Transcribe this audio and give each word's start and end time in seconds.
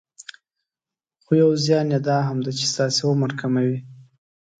خو 1.23 1.31
يو 1.41 1.49
زيان 1.65 1.87
يي 1.93 1.99
دا 2.07 2.17
هم 2.27 2.37
ده 2.45 2.51
چې 2.57 2.65
ستاسې 2.73 3.01
عمر 3.11 3.31
کموي. 3.39 3.77